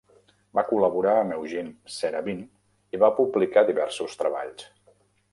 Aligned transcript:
Va 0.59 0.61
col·laborar 0.67 1.11
amb 1.17 1.33
Eugene 1.35 1.91
Serabyn 1.95 2.41
i 2.97 3.01
va 3.03 3.11
publicar 3.19 3.65
diversos 3.67 4.17
treballs. 4.23 4.65